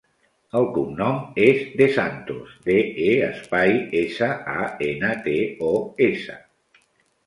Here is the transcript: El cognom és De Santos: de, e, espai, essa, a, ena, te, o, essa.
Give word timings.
El 0.59 0.63
cognom 0.77 1.19
és 1.49 1.59
De 1.81 1.89
Santos: 1.99 2.57
de, 2.71 2.79
e, 3.11 3.13
espai, 3.29 3.77
essa, 4.03 4.33
a, 4.59 4.59
ena, 4.93 5.17
te, 5.31 5.41
o, 5.73 5.75
essa. 6.13 6.45